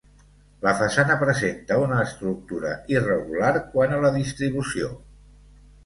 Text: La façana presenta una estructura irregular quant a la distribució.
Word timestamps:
La 0.67 0.71
façana 0.79 1.17
presenta 1.23 1.77
una 1.83 2.01
estructura 2.07 2.73
irregular 2.97 3.55
quant 3.77 3.97
a 4.01 4.05
la 4.09 4.15
distribució. 4.21 4.95